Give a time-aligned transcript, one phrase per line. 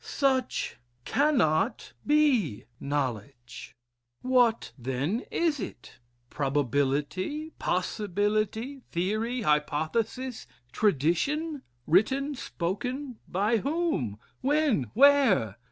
[0.03, 3.75] Such cannot be knowledge.
[4.23, 5.99] What, then, is it?
[6.31, 7.51] Probability?
[7.59, 8.81] possibility?
[8.89, 9.41] theory?
[9.43, 10.47] hypothesis?
[10.71, 11.61] tradition?
[11.85, 12.33] written?
[12.33, 13.17] spoken?
[13.29, 14.17] by whom?
[14.41, 14.89] when?
[14.95, 15.57] where?